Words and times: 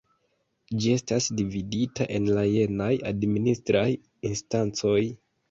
Ĝi 0.85 0.93
estas 0.99 1.27
dividita 1.41 2.07
en 2.15 2.25
la 2.39 2.47
jenaj 2.53 2.89
administraj 3.11 3.87
instancoj. 4.33 4.99